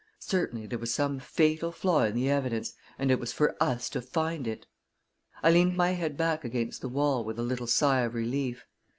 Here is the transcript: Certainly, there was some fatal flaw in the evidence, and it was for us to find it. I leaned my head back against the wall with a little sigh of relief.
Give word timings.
Certainly, 0.17 0.65
there 0.65 0.79
was 0.79 0.91
some 0.91 1.19
fatal 1.19 1.71
flaw 1.71 2.05
in 2.05 2.15
the 2.15 2.27
evidence, 2.27 2.73
and 2.97 3.11
it 3.11 3.19
was 3.19 3.31
for 3.31 3.55
us 3.61 3.87
to 3.91 4.01
find 4.01 4.47
it. 4.47 4.65
I 5.43 5.51
leaned 5.51 5.77
my 5.77 5.91
head 5.91 6.17
back 6.17 6.43
against 6.43 6.81
the 6.81 6.89
wall 6.89 7.23
with 7.23 7.37
a 7.37 7.43
little 7.43 7.67
sigh 7.67 8.01
of 8.01 8.15
relief. 8.15 8.65